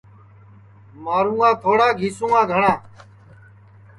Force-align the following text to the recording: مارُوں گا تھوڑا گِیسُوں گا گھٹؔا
مارُوں 1.03 1.37
گا 1.41 1.49
تھوڑا 1.61 1.87
گِیسُوں 1.99 2.29
گا 2.33 2.41
گھٹؔا 2.51 2.73